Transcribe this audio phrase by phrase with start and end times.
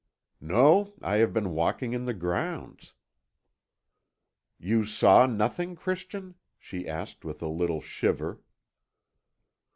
[0.39, 2.95] "No; I have been walking in the grounds."
[4.57, 8.41] "You saw nothing, Christian?" she asked with a little shiver.